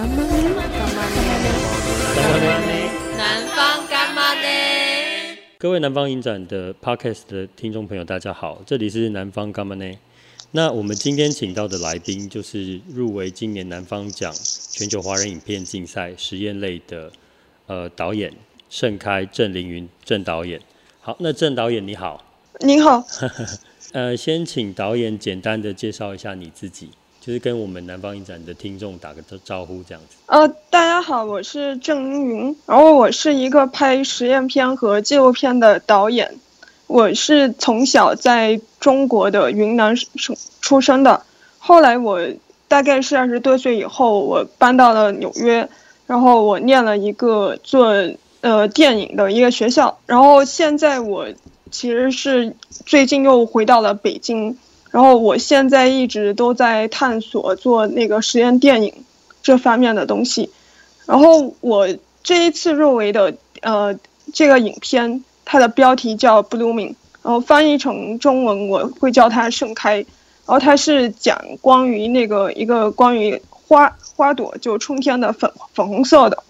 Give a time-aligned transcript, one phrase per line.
[0.00, 0.32] 干嘛呢？
[0.56, 1.44] 干妈呢？
[2.16, 2.72] 干嘛呢？
[3.18, 4.48] 南方干妈呢？
[5.58, 9.92] 各位南方影展的 Podcast 的听众朋友，大家好，这里是南方干妈呢？
[10.52, 14.32] 那我们今天请到的来宾就是入围今年南方奖
[14.70, 17.12] 全球华人影片竞赛实验类的
[17.66, 18.32] 呃导演
[18.70, 20.62] 盛开郑凌云郑导演。
[21.02, 22.24] 好，那郑导演你好。
[22.60, 23.04] 你好。
[23.92, 26.88] 呃，先请导演简单的介绍一下你自己。
[27.20, 30.16] 就是跟我们南方影展的听众打个招呼这样子。
[30.24, 36.36] 呃，大家好，我是郑云，然后我是一个拍实验片和纪录片的导演。
[36.86, 41.22] 我是从小在中国的云南省出生的，
[41.58, 42.20] 后来我
[42.68, 45.68] 大概是二十多岁以后，我搬到了纽约，
[46.06, 47.94] 然后我念了一个做
[48.40, 51.26] 呃电影的一个学校，然后现在我
[51.70, 52.56] 其实是
[52.86, 54.56] 最近又回到了北京。
[54.90, 58.92] 然后我现在一直都在探索做那个实验电影
[59.42, 60.50] 这方面的东西，
[61.06, 61.88] 然后我
[62.22, 63.96] 这一次入围的呃
[64.32, 66.90] 这个影片，它的标题叫《Blooming》，
[67.22, 70.02] 然后翻译成中文我会叫它《盛开》，
[70.46, 76.42] 然后它是讲关于那个一个关于花花朵就春天的粉粉红色的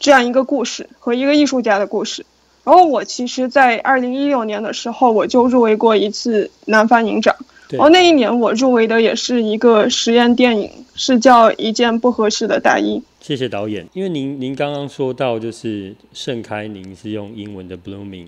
[0.00, 2.24] 这样一个故事和一个艺术家的故事。
[2.66, 7.36] 然后我其实，在二零一六年的时候，我就入围过一次南方影展。
[7.70, 12.98] 然后那一年我入围的也是一个实验电影，是叫《一件不合适的大衣》。
[13.20, 18.26] 谢谢导演，因为您您刚刚说到就是盛开，您是用英文的 Blooming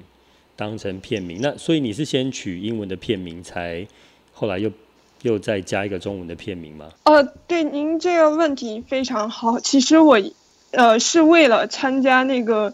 [0.54, 3.84] 当成片名，那所以你是先取英文的片名，才
[4.32, 4.70] 后来又
[5.22, 6.86] 又再加一个中文的片名吗？
[7.02, 9.58] 呃，对，您这个问题非常好。
[9.58, 10.16] 其实我
[10.70, 12.72] 呃是为了参加那个。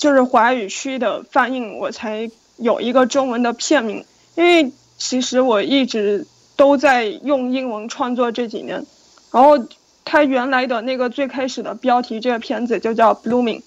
[0.00, 4.02] 就是华语区的放映，我才有一个中文的片名。
[4.34, 8.86] 因为其实我一直都在用英文创作这几年，
[9.30, 9.62] 然后
[10.06, 13.58] 它原来的那个最开始的标题，这个片子就叫《Blooming》，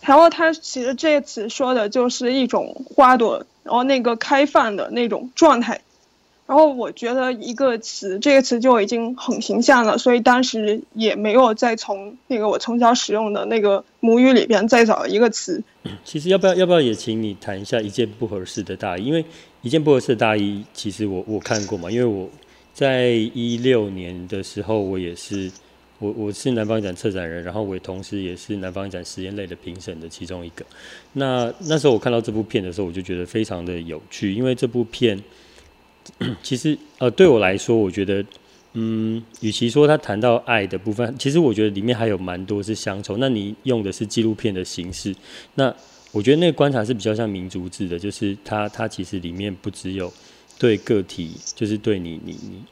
[0.00, 5.82] 然后它其实这次说的就是一种花朵，然后那个开放的那种状态。
[6.52, 15.62] 然后我觉得一个词，这个词就已经很形象了，所以当时也没有再从那个我从小使用的那个母语里边再找一个词。
[16.04, 19.06] 其实要不要要不要也请你谈一下一件不合适的大衣？
[19.06, 19.24] 因为
[19.62, 22.28] 一件不合适的大衣，其实我我看过嘛，因为我
[22.74, 25.50] 在一六年的时候，我也是
[26.00, 30.62] 我我是南方展策展人，然后我同时也是南方展实验类的评审的其中一个。
[31.14, 35.18] 那那时候我看到这部片的时候，我就觉得非常的有趣，因为这部片。
[36.42, 38.24] 其实，呃，对我来说，我觉得，
[38.72, 43.16] 嗯，与其说他谈到爱的部分，其实我觉得里面还有蛮多是乡愁。
[43.18, 45.14] 那你用的是纪录片的形式，
[45.54, 45.74] 那
[46.10, 50.12] 我觉得那个观察是比较像民族志的，就是它它其实里面不只有
[50.58, 52.62] 对个体，就是对你你你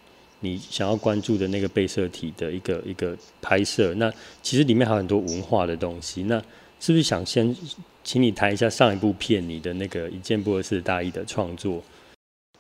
[0.40, 3.94] 你想要关注的那个被摄体的一个一个拍摄。
[3.94, 6.22] 那其实里面还有很多文化的东西。
[6.24, 6.42] 那
[6.80, 7.54] 是不是想先
[8.02, 11.82] 请你谈一下上一部片你的那个一件不合适大衣的创作？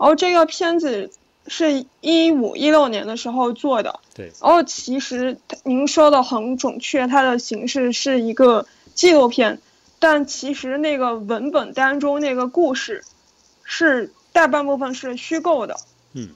[0.00, 1.10] 然后这个片子
[1.46, 4.32] 是一五一六年的时候做的，对。
[4.40, 9.60] 然后其实您说的很准确，它的形式是一个纪录片，
[9.98, 13.04] 但其实那个文本当中那个故事
[13.62, 15.76] 是大半部分是虚构的，
[16.14, 16.30] 嗯。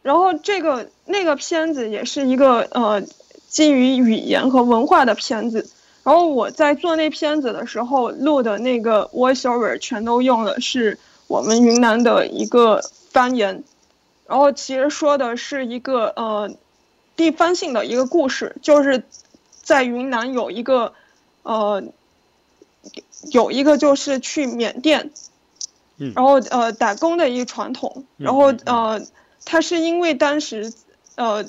[0.00, 3.02] 然后这个那个片子也是一个呃
[3.46, 5.68] 基于语言和文化的片子。
[6.02, 10.98] 然后我在做那片子的时候录的那个 voiceover 全都用的是。
[11.30, 13.62] 我们云南的一个方言，
[14.26, 16.50] 然后其实说的是一个呃
[17.14, 19.04] 地方性的一个故事，就是
[19.62, 20.92] 在云南有一个
[21.44, 21.84] 呃
[23.30, 25.12] 有一个就是去缅甸，
[26.16, 29.00] 然后呃打工的一个传统，然后呃
[29.44, 30.72] 他是因为当时
[31.14, 31.44] 呃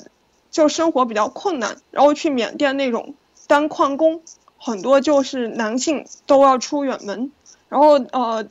[0.52, 3.16] 就生活比较困难，然后去缅甸那种
[3.48, 4.22] 当矿工，
[4.58, 7.32] 很多就是男性都要出远门，
[7.68, 8.46] 然后呃。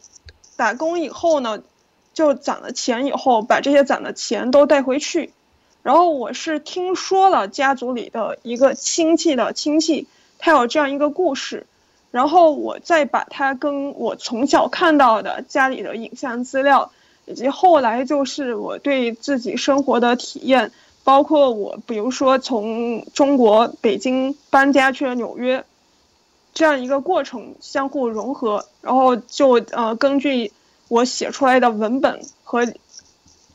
[0.62, 1.64] 打工以后呢，
[2.14, 5.34] 就攒了钱以后，把这些攒的钱都带回去。
[5.82, 10.06] 然后我是听说了家族里的一个亲戚的亲戚，
[10.38, 11.66] 他有这样一个故事，
[12.12, 16.92] 然后我再把它跟我从小看到的家里的影像资料，
[17.26, 20.72] 以及后来就是我对自己生活的体验，
[21.04, 25.66] 包括我比如说从中国北京搬家去了纽约。
[26.54, 30.52] 这样一个过程相互融合，然后就呃根据
[30.88, 32.68] 我写出来的文本和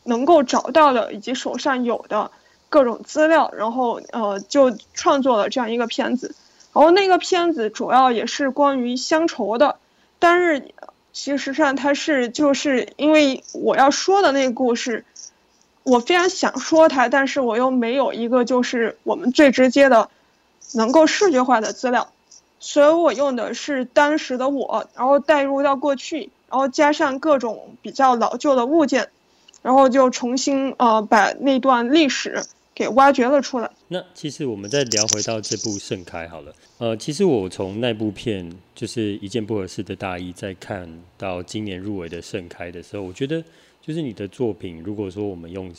[0.04, 2.30] 能够找到的以及手上有的
[2.68, 6.34] 各种资料，然后呃就创作了这样一个片子。
[6.72, 9.76] 然后那个片子主要也是关于乡愁的，
[10.18, 10.74] 但是
[11.12, 15.04] 其实上它是就是因为我要说的那个故事，
[15.82, 20.08] 我非常想说它，但是我又没有一个就是我们最直接的。
[20.74, 22.08] 能够视觉化的资料，
[22.66, 29.08] 所以我用的是当时的我，然后带入到过去，然后加上各种比较老旧的物件，
[29.62, 32.42] 然后就重新呃把那段历史
[32.74, 33.70] 给挖掘了出来。
[33.86, 43.40] 那其实我们再聊回到这部《盛开》好了，呃，其实我从那部片就是一件不合适的大衣，再看到今年入围的《盛开》的时候，我觉得
[43.80, 45.72] 就是你的作品，如果说我们用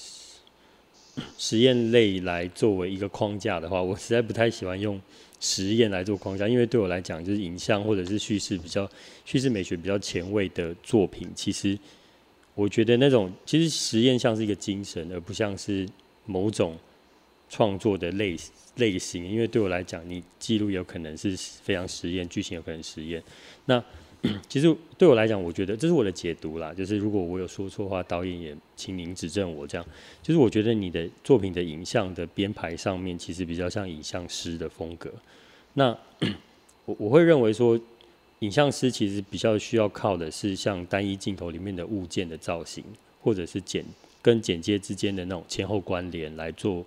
[1.37, 5.01] 实验类来作为一个框架的话，我实在不太喜欢用
[5.39, 8.89] 实验来做框架，因为对我来讲，就是影像或者是叙事比较
[9.25, 11.77] 叙事美学比较前卫的作品，其实
[12.55, 15.87] 我觉得那种其实实验像是一个精神，而不像是
[16.25, 16.77] 某种。
[17.49, 18.35] 创作的类
[18.75, 23.23] 类型，因为对我来讲，你记录有可能是非常实验，剧情有可能实验。
[23.63, 23.81] 那
[24.49, 26.73] 其实对我来讲，我觉得这是我的解读啦。
[26.73, 29.65] 就是如果我有说错话，导演也请您指正我。
[29.65, 29.87] 这样，
[30.21, 35.11] 就是我觉得你的作品的影像的编排上面，其实比较像影像师的风格。
[35.73, 35.95] 那
[36.85, 37.79] 我我会认为说，
[38.39, 42.83] 影像师其实比较需要靠的是像单一镜头里面的物件的造型，
[43.21, 43.85] 或者是剪
[44.21, 46.83] 跟剪接之间的那种前后关联来做。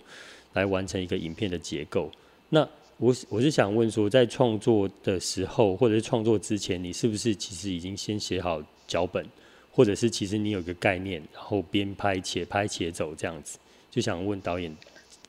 [0.54, 2.10] 来完成一个影片的结构。
[2.48, 2.68] 那
[3.00, 9.26] 我我是想问说，在创作的时候，或者是创作之前，你是不是其实已经先写好脚本，
[9.72, 13.58] 或者是其实你有个概念，然后边拍且拍且走这样子？
[13.90, 14.76] 就想问导演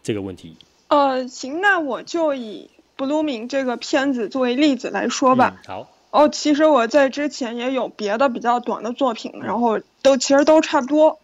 [0.04, 0.54] 这个问题。
[0.90, 2.70] 呃，行，那我就以
[3.02, 5.56] 《Blooming》这个片子作为例子来说吧。
[5.56, 5.92] 嗯、好。
[6.12, 11.20] 哦，其实我在之前也有别的比较短的作品，然后都其实都差不多。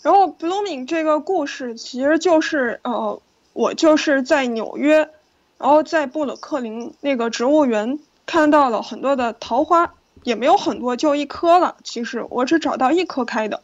[0.00, 3.20] 然后《Blooming》这个故事其实就是呃。
[3.52, 5.10] 我就是在纽约，
[5.60, 9.92] 然后在布鲁克林那个植物园看到了很多的桃花，
[10.22, 11.76] 也没有很多，就一棵了。
[11.84, 13.60] 其实我只找到一棵开的，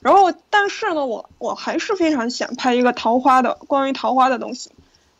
[0.00, 4.70] 然后但是呢，我我还是非常想拍一个桃花的，关于桃花的东西，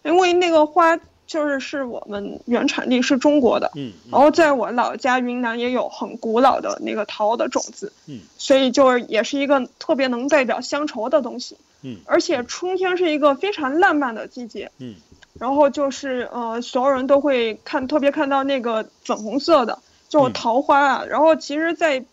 [0.04, 0.96] 因为那个花
[1.26, 11.56] 就是是我们原产地是中国的，嗯，然后在我老家云南也有很古老的那个桃的种子，嗯，所以就是也是一个特别能代表乡愁的东西。
[11.84, 14.70] 嗯，而且春天是一个非常浪漫的季节。
[14.78, 14.94] 嗯，
[15.42, 21.00] 然后就是呃，所有人都会看，特别看到那个粉红色的，就是桃花啊。
[21.02, 22.04] 嗯、然后其实，在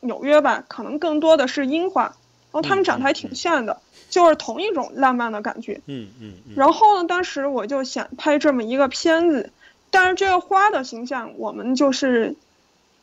[0.00, 2.12] 纽约吧，可能更多的是樱花，然
[2.52, 5.80] 后它们长得还挺像的，就是同一种浪漫的感觉。
[5.86, 6.28] 嗯嗯。
[6.28, 9.50] 嗯嗯然后呢，当时我就想拍这么一个片子，
[9.90, 12.36] 但是这个花的形象，我们就是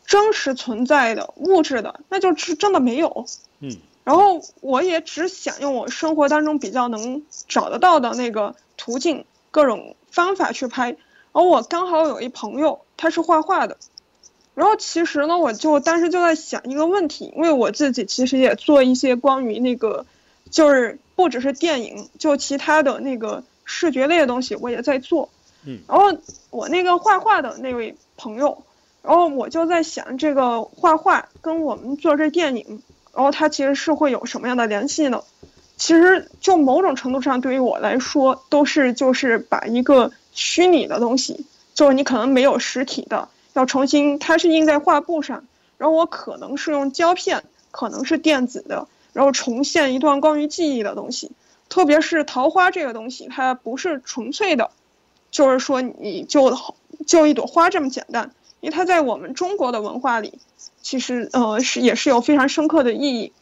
[0.06, 3.26] 真实存在的物质的，那就是真的没有。
[3.62, 3.78] 嗯。
[4.04, 10.98] 然后我也只想用我生活当中比较能找得到的那个途径，各种方法去拍。
[11.34, 13.78] 而我刚好有一朋友，他是画画的。
[14.56, 20.06] 然后其实呢，我就当时就在想一个问题，因为我自己其实也做一些关于那个，
[20.50, 25.30] 就是不只是电影，就其他的那个视觉类的东西，我也在做。
[25.66, 25.80] 嗯。
[25.88, 26.18] 然后
[26.50, 28.64] 我那个画画的那位朋友，
[29.04, 32.82] 然后我就在想，这个画画跟我们做这电影。
[33.14, 35.22] 然后它其实是会有什么样的联系呢？
[35.82, 45.44] 其实就某种程度上，对于我来说，都是就是把一个虚拟的东西，就是你可能没有实体的，要重新，它是印在画布上，
[45.80, 51.32] 然后我可能是用胶片，可能是电子的，然后重现一段关于记忆的东西。
[51.68, 54.70] 特别是桃花这个东西，它不是纯粹的，
[55.32, 56.56] 就是说你就
[57.08, 60.38] 就一朵花这么简单，因为它在我们中国的文化里。
[60.84, 63.34] 其实，呃，是也是有非常深刻的意义，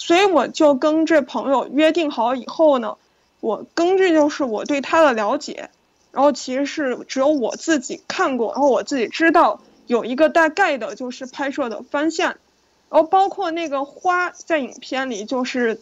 [0.00, 2.96] 所以我就跟这朋友约定好以后呢，
[3.40, 5.70] 我根据就是我对他的了解，
[6.12, 12.36] 然后其实是只有我自己看过，然后我自己知道有一个大概的就是拍摄的方向，
[12.88, 15.80] 然后包括那个花在影片里就是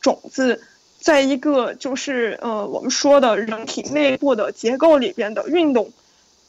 [0.00, 0.62] 种子，
[0.98, 5.92] 在一个就是呃我们说的人体内部的结构里边的运动，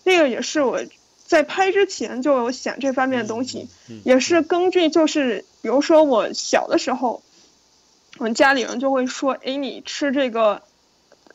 [0.06, 0.80] 那个也是我。
[1.24, 3.70] 在拍之前就有想这方面的东西，
[4.04, 7.22] 也是根据就是，比如说我小的时候，
[8.18, 10.62] 我们家里人就会说，哎，你吃这个，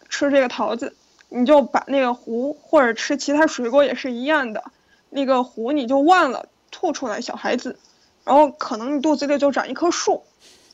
[0.08, 0.94] 吃这个桃子，
[1.28, 4.64] 你就把那个核，或者吃其他水果也是一样的，
[5.10, 7.78] 那个核你就忘了吐出来，小孩子，
[8.24, 10.24] 然后可能你肚子里就长一棵树，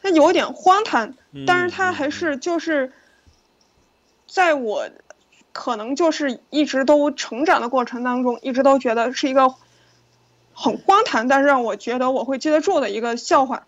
[0.02, 1.14] 它有点荒唐，
[1.46, 2.92] 但是它还是就是，
[4.26, 4.88] 在我。
[5.54, 9.54] 可能就是一直都成长的过程当中，一直都觉得是一个
[10.52, 13.66] 很荒唐，但是让我觉得我会记得住的一个笑话，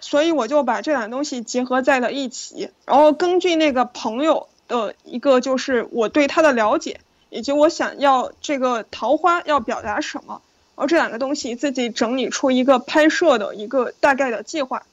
[0.00, 7.00] 所以我就把这两个东西结合在了一起，然后根据那个朋友的一个就是我对他的了解，
[7.30, 10.42] 以及我想要这个桃花要表达什么，
[10.76, 14.84] 然后这两个东西自己整理出一个拍摄的一个大概的计划，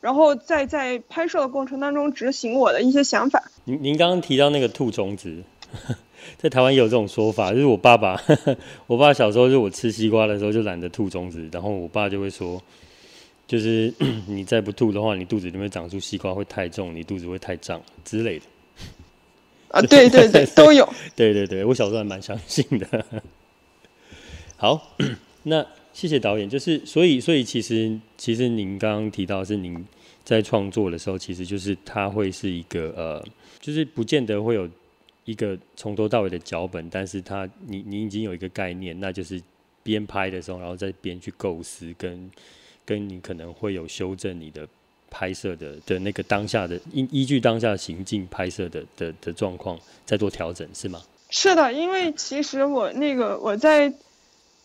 [0.00, 3.44] 然后再在拍摄的过程当中执行我的一些想法。
[3.64, 5.42] 您您刚刚提到那个吐种子。
[6.36, 8.20] 在台湾也有这种说法，就是我爸爸，
[8.86, 12.62] 我爸小时候就我吃西瓜的时候就懒得吐种子，然后我爸就会说，
[13.46, 13.92] 就是
[14.26, 18.44] 你再不吐的话，你肚子里面长出西瓜会太重，你肚子会太胀之类的。
[19.68, 20.88] 啊，对对对， 都有。
[21.14, 23.04] 对对对，我小时候还蛮相信的。
[24.56, 24.96] 好，
[25.42, 26.48] 那谢谢导演。
[26.48, 29.84] 就是所以所以其实其实您刚刚提到是您
[30.24, 33.24] 在创作的时候，其实就是它会是一个呃，
[33.60, 34.68] 就是不见得会有
[35.26, 39.38] 一个从头到尾的脚本，但是它你你已经有一个概念，那就是
[39.82, 42.30] 边拍的时候，然后再边去构思，跟
[42.86, 44.66] 跟你可能会有修正你的。
[45.08, 51.00] 拍摄的的那个当下的依依据当下的行进拍摄的的的状况再做调整是吗？
[51.30, 53.90] 是的，因为其实我那个我在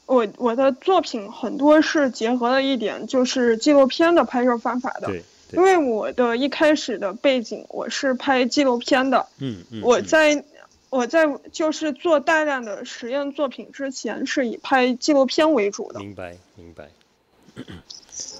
[0.07, 5.07] 我我的作品很多是结合了一点就是纪录片的拍摄方法的。
[5.07, 5.23] 对。
[5.51, 5.57] 对。
[5.57, 9.27] 因为我的一开始的背景我是拍纪录片的。
[9.37, 9.81] 嗯嗯。
[9.83, 10.43] 我在
[10.91, 15.99] 我在就是做大量的实验作品之前是以拍纪录片为主的。
[16.01, 16.89] 明白明白。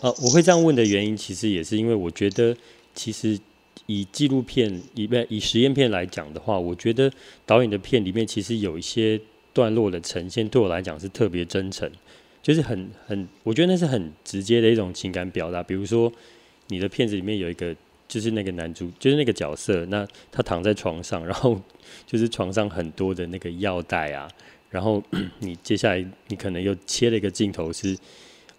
[0.02, 2.56] 啊，我会这样问的原因，其实也是因为我觉得，
[2.94, 3.40] 其实
[3.86, 7.10] 以纪录片、以不以实验片来讲的话，我觉得
[7.46, 9.20] 导演的片里面其实有一些
[9.54, 11.90] 段落的呈现，对我来讲是特别真诚，
[12.44, 15.64] 就是很很，我觉得那是很直接的一种情感表达。
[15.64, 16.12] 比如说，
[16.68, 17.74] 你的片子里面有一个，
[18.12, 21.60] 就是那个男主，就是那个角色，那他躺在床上，然后
[22.06, 24.30] 就是床上很多的那个药袋啊，
[24.70, 25.02] 然后
[25.40, 27.98] 你接下来你可能又切了一个镜头是。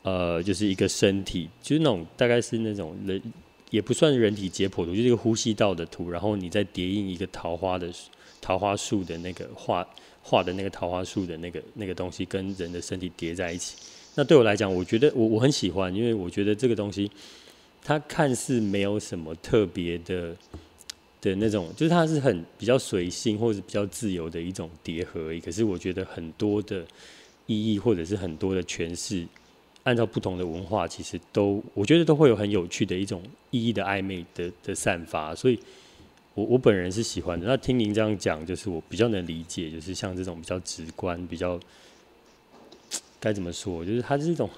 [0.04, 3.22] 呃，就是一个身体，就是那种大概是那种人，
[3.70, 7.88] 也不算人体解剖图，就是一个呼吸道的图，然后你再叠印一个桃花的
[8.40, 9.86] 桃花树的那个画
[10.20, 13.76] 画的那个桃花树的那个那个东西，跟人的身体叠在一起。
[14.16, 17.08] 那对我来讲，我觉得我我很喜欢，因为我觉得这个东西
[17.84, 20.34] 它看似没有什么特别的
[21.20, 25.40] 的那种，就是它是很比较随性或者比较自由的一种叠合而已。
[25.40, 26.84] 可是我觉得很多的
[27.46, 29.26] 意义或者是很多的诠释。
[29.84, 33.20] 按照不同的文化，其实都我觉得都会有很有趣的一种
[33.50, 35.58] 意义的暧昧的的散发，所以
[36.34, 37.48] 我我本人是喜欢的。
[37.48, 41.58] 那听您这样讲，就是我比较能理解，就是像这种比较直观、比较
[43.18, 44.48] 该怎么说，就是它是一种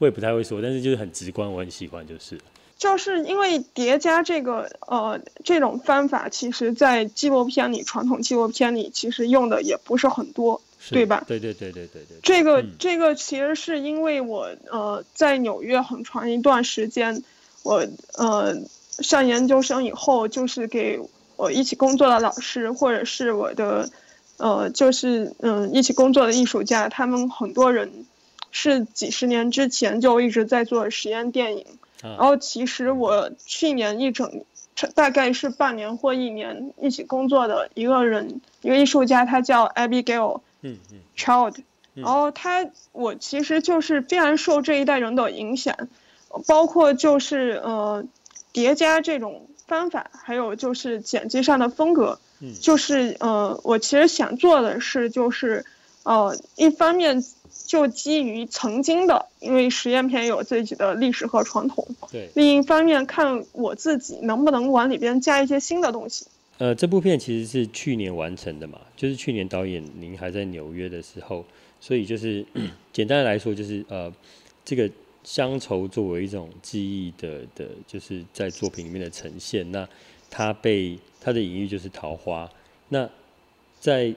[0.00, 2.36] 我也不太会说，但是就是很直观，我很喜欢，就是
[2.76, 10.60] 就是因为叠加这个呃这种方法，其实在纪录片里，传统纪录片里其实用的也不是很多。
[10.88, 11.22] 对吧？
[11.28, 12.16] 对对对对对对。
[12.22, 17.22] 这个、嗯、这个其实是因为我呃在纽约很长一段时间，
[17.62, 18.56] 我呃
[19.00, 20.98] 上研究生以后，就是给
[21.36, 23.90] 我一起工作的老师或者是我的
[24.38, 28.06] 呃就是嗯、呃、一起工作的艺术家，他们很多人
[28.50, 31.66] 是几十年之前就一直在做实验电影，
[32.02, 34.44] 啊、然后其实我去年一整
[34.94, 40.40] 大概是半年或一年一起工作的一个人，一个艺术家，他叫 Abigail。
[40.62, 41.54] 嗯嗯，Child，
[41.94, 45.74] 然后他我其实就是非常受这一代人的影响，
[46.46, 48.04] 包括就是呃
[48.52, 55.64] 叠加这种方法，还有就是剪辑上的风格，嗯，就是呃我其实想做的是就是
[56.02, 57.24] 呃一方面
[57.66, 66.26] 就基于曾经的，因为实验片有自己的历史和传统，对，另一方面看我自己能不能往里边加一些新的东西。
[66.58, 71.44] 呃，这部片其实是去年完成的嘛，就是去年导演您还在纽约的时候，
[71.80, 72.44] 所以就是
[72.92, 74.12] 简单的来说，就是呃，
[74.64, 74.90] 这个
[75.24, 79.70] 乡愁作为一种记忆的的，就是在作品里面的呈现。
[79.72, 79.88] 那
[80.28, 82.50] 它被它的隐喻就是桃花。
[82.90, 83.08] 那
[83.80, 84.14] 在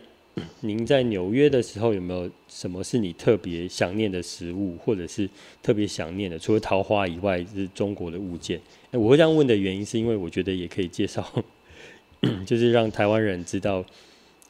[0.62, 5.30] 您在纽约的时候，有没有什么是你特别想念的食物，或者是
[5.62, 6.40] 特别想念的？
[6.40, 8.60] 除了桃花以外，是中国的物件。
[8.92, 11.24] 我会这样问的原因，是因为我觉得也可以介绍。
[12.48, 13.84] 就是让台湾人知道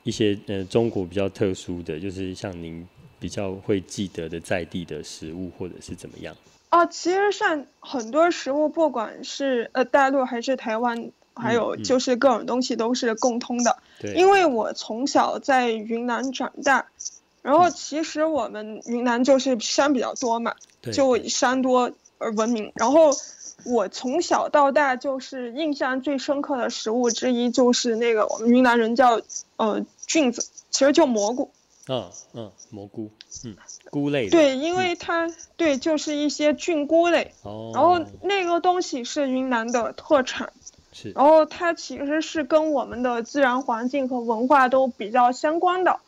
[0.04, 2.88] 一些呃中国比较特殊的，就是像您
[3.20, 6.36] 比较会记得的在地的食物，或者是怎么样？
[6.70, 13.78] 哦，其实像很多食物，不管是呃大陆还是台湾，还有就是各种东西都是共通的。
[14.16, 16.88] 因为我从小在云南长大，
[17.42, 20.56] 然后其实我们云南就是山比较多嘛，
[20.92, 23.12] 就以山多而闻名，然后。
[23.66, 29.22] 我从小到大就是印象最深刻的食物之一，就是那个我们云南人叫
[29.56, 31.50] 呃菌子，其实就蘑菇。
[31.88, 33.10] 嗯嗯，蘑菇，
[33.46, 33.56] 嗯，
[33.90, 34.32] 菇类的。
[34.32, 37.34] 对，因为它、嗯、对就是一些菌菇类。
[37.44, 37.72] 哦。
[37.74, 40.52] 然后那个东西是云南的特产。
[40.94, 41.12] 是。
[41.12, 46.00] 然后它其实是跟我们的自然环境和文化都比较相关的。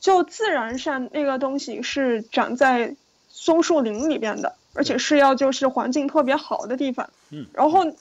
[0.00, 2.96] 就自然上那个东西是长在
[3.28, 4.56] 松树林里边的。
[4.76, 7.94] 而且是要就是环境特别好的地方，嗯，然后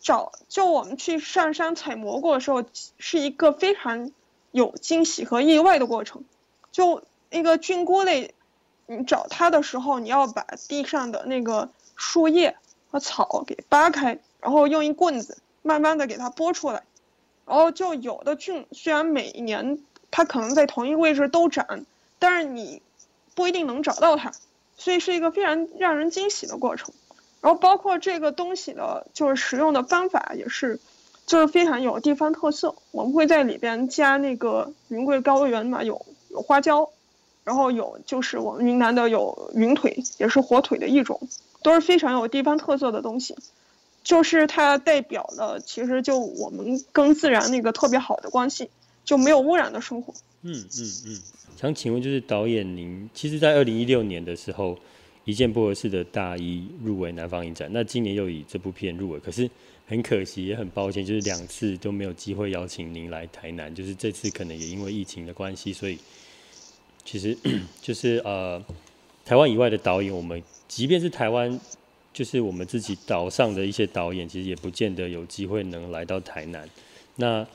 [0.00, 2.64] 找就我们去上山采蘑菇的时候，
[2.98, 4.10] 是一个非常
[4.50, 6.24] 有惊喜和意外的过程。
[6.72, 8.34] 就那个菌菇类，
[8.86, 12.56] 你找它的时候，你要把地上的那个树叶
[12.90, 16.82] 把草给扒开，然后用一棍子慢慢的给它拨出来。
[17.46, 19.78] 然后就有的菌，虽然每一年
[20.10, 21.84] 它可能在同一个位置都长，
[22.18, 22.82] 但是你
[23.34, 24.32] 不一定能找到它，
[24.76, 26.92] 所以是一个非常让人惊喜的过程。
[27.40, 30.78] 然后包括这个东西的，就是使用的方法也是，
[31.24, 32.74] 就是非常有地方特色。
[32.90, 36.90] 我们会在里边加那个云贵高原嘛，有有花椒，
[37.44, 41.18] 然后有就是我们云南的有云腿，也是火腿的一种，
[41.62, 43.34] 都是非常有地方特色的东西。
[44.04, 48.70] 就是它代表了，其实就我们跟自然那个特别好的关系，
[49.04, 50.14] 就没有污染的生活。
[50.42, 51.20] 嗯嗯嗯，
[51.60, 54.74] 想请问，就是导演您，其实，在二零一六年的时候，
[55.24, 59.50] 《一件不合适的大衣》入围南方影展，那今年又以这部片入围，可是
[59.86, 65.98] 很可惜，也很抱歉，就是两次都没有机会邀请您来台南，就是这次可能也因为疫情的关系，所以
[67.04, 67.36] 其实
[67.82, 68.64] 就是呃，
[69.28, 71.60] 台湾以外的导演，我们即便是台湾。
[72.10, 76.68] 就是我们自己岛上的一些导演，其实也不见得有机会能来到台南。
[77.14, 77.46] 那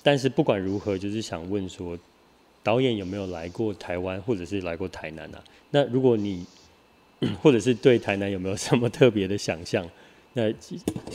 [0.00, 1.98] 但是不管如何，就是想问说，
[2.62, 5.42] 导演有没有来过台湾，或者是来过台南啊？
[5.70, 6.46] 那如果你
[7.42, 9.84] 或者是对台南有没有什么特别的想象？
[10.34, 10.52] 那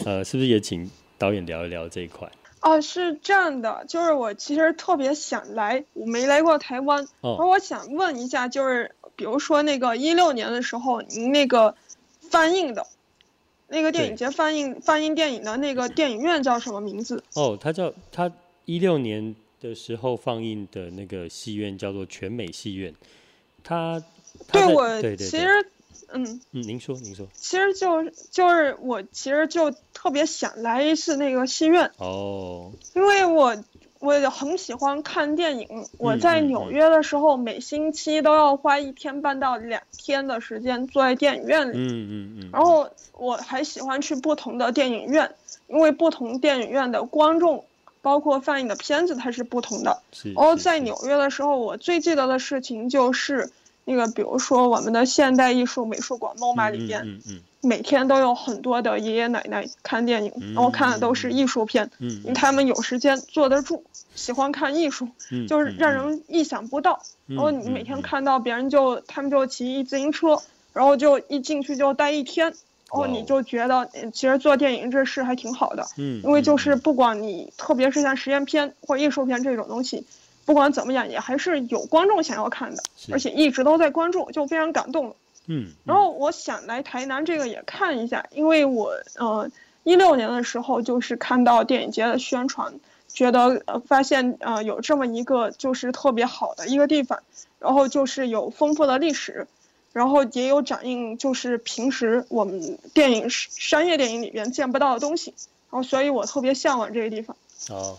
[0.03, 2.29] 呃，是不是也请导演聊一聊这一块？
[2.61, 11.75] 哦，是这样的，就是我其实特别想来，我没来过台湾，哦，而我想问一下，就是比如说那个一六年的时候，您那个。
[12.29, 12.87] 放映的，
[13.67, 17.21] 那个电影节放映放映电影的那个电影院叫什么名字？
[17.33, 18.31] 哦，它叫它
[18.63, 22.95] 一六年的时候放映的那个戏院叫做全美戏院。
[23.65, 24.01] 它，
[24.49, 25.47] 对我对对对其实
[26.13, 33.55] 嗯嗯，您说您说，其实就就是我其实就特别想来一次那个戏院哦，因为我。
[34.03, 35.85] 我也很喜欢看电影。
[35.99, 41.77] 我在纽约的时候，每星期都要花一天半到两天的时间坐在电影院里。
[41.77, 42.49] 嗯嗯嗯。
[42.51, 45.35] 然后我还喜欢去不同的电影院，
[45.67, 47.63] 因为不同电影院的观众，
[48.01, 50.01] 包括放映的片子，它是不同的。
[50.33, 53.51] 然后在纽约的时候，我最记得的事情就是。
[53.91, 57.19] 那个，比如说我们的现代艺术美术馆 MoMA 里边，
[57.61, 63.83] 每天都有很多的爷爷奶奶看电影，然后看的都是艺术片，因为他们有时间坐得住，
[64.15, 65.09] 喜欢看艺术，
[65.47, 67.01] 就是让人意想不到。
[67.27, 70.41] 然后你每天看到别人就他们就骑一自行车，
[70.73, 72.55] 然后就一进去就待一天，然
[72.91, 75.85] 后你就觉得其实做电影这事还挺好的，
[76.23, 80.05] 因为就是不管你特别是像实验片或艺术片这种东西。
[80.45, 85.15] 不管怎么样，也还是有观众想要看的，而且一直都在关注，就非常感动。
[85.47, 89.49] 嗯，然后我想来台南这个也看一下，因为我呃
[89.83, 92.73] 一六年的时候就是看到电影节的宣传，
[93.07, 97.23] 觉得呃发现呃有这么一个就是特别好的一个地方，
[97.59, 99.47] 然后就是有丰富的历史，
[99.93, 105.33] 然后也有展映就是平时我们电影商业电影里边见不到的东西，
[105.71, 107.35] 然后所以我特别向往这个地方。
[107.69, 107.97] 哦。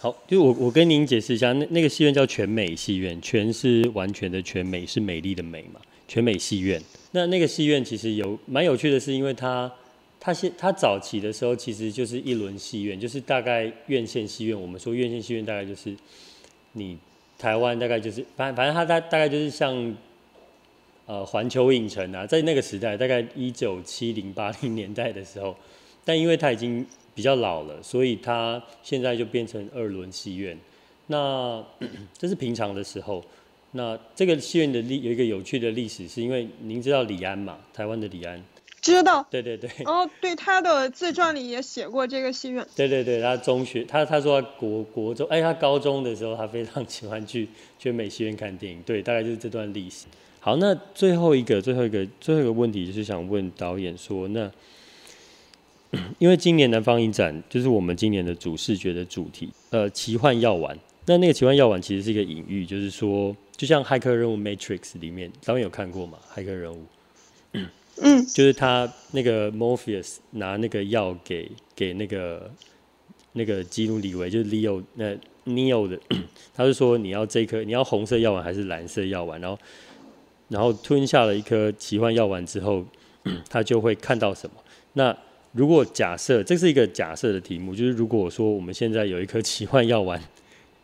[0.00, 6.80] 好，就我我跟您解释一下，那那个戏院叫全美戏院，全是完全的全美，是美丽的美嘛，全美戏院。
[7.10, 9.68] 那那个戏院其实有蛮有趣的是，因为它
[10.20, 15.92] 它现它早期的时候其实就是一轮戏院，就是大概院线戏院，我们说院线戏院大概就是
[16.74, 16.96] 你
[17.36, 19.96] 台湾大概就是反反正它大大概就是像
[21.06, 25.56] 呃环球影城啊，在那个时代大概一九七零八零年代的时候，
[26.04, 26.86] 但因为它已经
[27.18, 30.56] 比较老了，所以他现在就变成二轮戏院。
[31.08, 31.60] 那
[32.16, 33.24] 这是平常的时候。
[33.72, 37.58] 那这个戏院的历有一个有趣的历史，是因为您知道李安嘛？
[37.74, 38.40] 台湾的李安。
[38.80, 39.26] 知道。
[39.28, 39.68] 对对对。
[39.84, 42.64] 哦，对，他的自传里也写过这个戏院。
[42.76, 47.48] 对对对，他中学，他他说他国国中，哎，他高中的时候，他非常喜欢去
[47.80, 48.80] 全美戏院看电影。
[48.82, 50.06] 对，大概就是这段历史。
[50.38, 54.48] 好，那最后一个，最后一个，最后一个问题就是想问导演说，那。
[56.18, 60.78] 因为今年南方影展就是我们今年的主视觉的主题，呃，奇幻药丸。
[61.06, 66.18] 那那个奇幻药丸其实是一个隐喻，就是说，就像骇客任务 Matrix 里面，导演有看过吗？
[66.34, 66.84] 骇客任务，
[67.52, 72.50] 嗯， 就是他那个 Morpheus 拿那个药给给那个
[73.32, 75.98] 那个基努里维，就是 Leo 那 Neo 的，
[76.54, 79.40] 他就说你要这颗你要红色药丸还是蓝色药丸？
[79.40, 79.58] 然后
[80.48, 82.84] 然后吞下了一颗奇幻药丸之后，
[83.48, 84.56] 他就会看到什么？
[84.92, 85.16] 那
[85.52, 90.22] 如果假设这是一个假设的题目，就是如果说我们现在有一颗奇幻药丸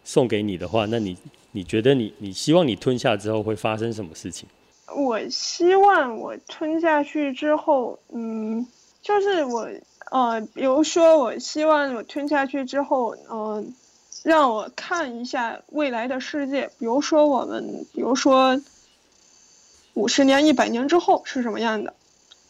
[0.04, 1.16] 送给你的话，那你
[1.52, 4.48] 你觉得你你希望你吞下之后会发生什么事情？
[4.96, 8.66] 我希望我吞下去之后，嗯，
[9.02, 9.68] 就是我
[10.10, 13.64] 呃，比如说我希望我吞下去之后，嗯、呃，
[14.22, 18.60] 让我看一下未来的世界，比如说我们，比如说
[19.94, 21.94] 五十年、一百年之后是什么样的？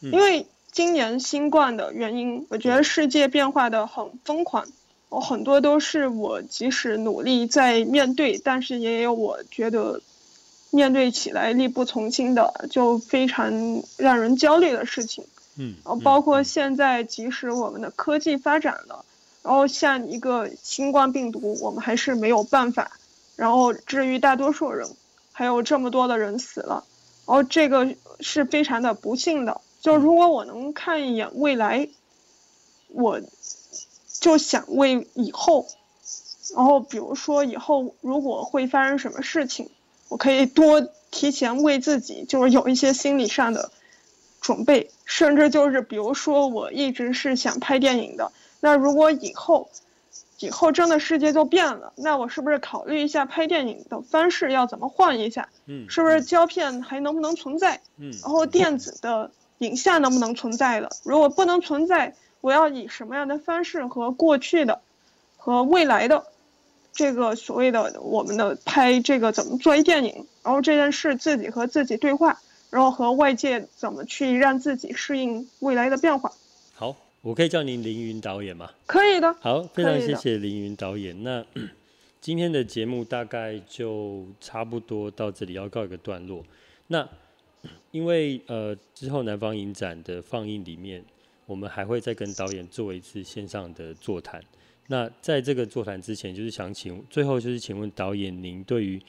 [0.00, 4.66] 因为今年新冠的原因，我觉得世界变化的很疯狂，
[5.08, 10.02] 我很多都是我即使努力在面对，但是也有我觉得
[10.70, 15.24] 面对起来力不从心的，就非常让人焦虑的事情。
[15.56, 19.04] 嗯，然后包括现在，即使我们的科技发展了。
[19.44, 22.90] 然后像一个新冠病毒，我们还是没有办法，
[23.36, 24.90] 然后治愈大多数人，
[25.30, 26.82] 还有这么多的人死了，
[27.26, 29.60] 然后这个是非常的不幸的。
[29.84, 31.90] 就如果我能看一眼未来，
[32.88, 33.20] 我
[34.18, 35.66] 就想为以后，
[36.56, 39.68] 然后比如说以后如果会发生什么事情，
[40.08, 43.70] 我可以多提前为自己就是有一些心理上的
[44.40, 48.32] 准备，甚至就是比如说我一直是想拍电影的。
[48.60, 49.68] 那如果以后，
[50.38, 55.50] 以后真的世界就变了，那我是不是考虑一下拍电影的方式要怎么换一下？
[55.66, 57.82] 嗯，是不是胶片还能不能存在？
[57.98, 60.90] 嗯，然后电子的影像能不能存在了？
[61.04, 64.80] 如果不能存在，我要以什么样的方式和过去的，
[65.36, 66.24] 和未来的，
[66.92, 70.26] 这个所谓的我们的拍这个怎么做一电影？
[70.42, 72.40] 然后这件事自己和自己对话，
[72.70, 76.32] 然后和外界怎么去让自己适应未来的变化？
[76.74, 76.96] 好。
[77.24, 78.68] 我可以叫您凌云导演吗？
[78.84, 79.34] 可以的。
[79.40, 81.24] 好，非常谢谢凌云导演。
[81.24, 81.42] 那
[82.20, 86.44] 今天的节目大概就差不多到这里，要告一个段落。
[86.88, 87.08] 那
[87.90, 91.04] 因为呃之后南方影展的放映里面，
[91.46, 94.42] 我们还会再跟导演做一次线上的座谈。
[94.88, 99.00] 那在这个座谈之前，就是想请最后就是请问导演，您对于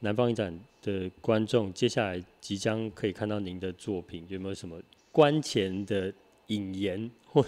[0.00, 4.80] 南方影展的观众，接下来即将可以看到您的作品，有没有什么
[5.12, 6.12] 观前的
[6.46, 7.10] 引言？
[7.26, 7.44] 或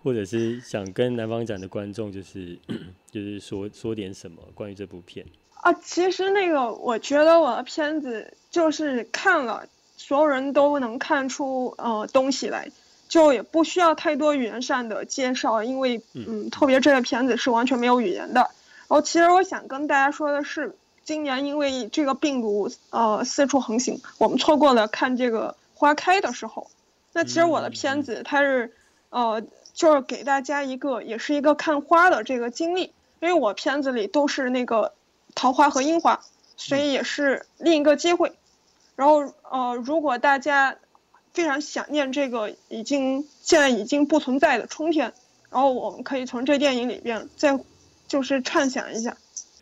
[0.00, 2.58] 或者是想跟南方展的观众， 就是
[3.10, 5.26] 就是说说点什么关于这部片
[5.60, 5.72] 啊？
[5.72, 9.64] 其实那个，我觉得我的片子就是看了，
[9.96, 12.70] 所有人都能看出呃东西来，
[13.08, 18.40] 就也不需要太多语言上的介绍，因为嗯，特别这个片子是完全没有语言的。
[18.40, 26.70] 然后其实我想跟大家说的是，今年因为这个病毒呃四处横行，我们错过了看这个花开的时候。
[27.12, 28.72] 那其实我的片子它是，
[29.10, 29.42] 呃，
[29.74, 34.92] 就是给大家一个，也是一个看花的这个经历，因为我片子里都是那个
[35.38, 36.18] 桃花和樱花，
[36.56, 38.32] 所以也是另一个机会。
[38.96, 40.76] 然后，呃，如果大家
[41.32, 45.12] 非常想念这个已经现在已经不存在的春天，
[45.50, 47.56] 然后我们可以从这电影里边再
[48.08, 49.16] 就是畅想一下。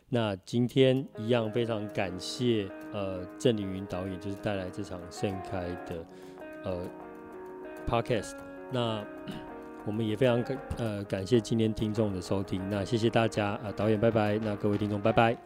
[0.09, 6.05] 那今天一样非常感谢呃郑凌云导演，就是带来这场盛开的
[6.65, 6.81] 呃。
[7.89, 8.33] Podcast，
[8.73, 9.01] 那
[9.85, 15.37] 我们也非常感呃感谢今天听众的收听，那谢谢大家啊、导演拜拜，那各位听众拜拜。